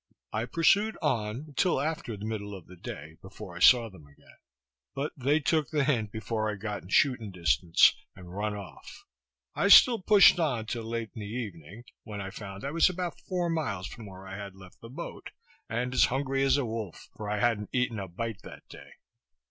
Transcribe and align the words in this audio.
I 0.33 0.45
pursued 0.45 0.97
on 1.03 1.53
till 1.55 1.79
after 1.79 2.17
the 2.17 2.25
middle 2.25 2.55
of 2.55 2.65
the 2.65 2.75
day 2.75 3.17
before 3.21 3.55
I 3.55 3.59
saw 3.59 3.87
them 3.87 4.07
again; 4.07 4.37
but 4.95 5.11
they 5.15 5.39
took 5.39 5.69
the 5.69 5.83
hint 5.83 6.11
before 6.11 6.49
I 6.51 6.55
got 6.55 6.81
in 6.81 6.89
shooting 6.89 7.29
distance, 7.29 7.93
and 8.15 8.35
run 8.35 8.55
off. 8.55 9.05
I 9.53 9.67
still 9.67 9.99
pushed 10.01 10.39
on 10.39 10.65
till 10.65 10.85
late 10.85 11.11
in 11.13 11.19
the 11.19 11.27
evening, 11.27 11.83
when 12.01 12.19
I 12.19 12.31
found 12.31 12.65
I 12.65 12.71
was 12.71 12.89
about 12.89 13.21
four 13.27 13.47
miles 13.47 13.85
from 13.85 14.07
where 14.07 14.25
I 14.25 14.35
had 14.37 14.55
left 14.55 14.81
the 14.81 14.89
boat, 14.89 15.29
and 15.69 15.93
as 15.93 16.05
hungry 16.05 16.41
as 16.41 16.57
a 16.57 16.65
wolf, 16.65 17.07
for 17.15 17.29
I 17.29 17.37
hadn't 17.39 17.69
eaten 17.71 17.99
a 17.99 18.07
bite 18.07 18.41
that 18.41 18.67
day. 18.69 18.93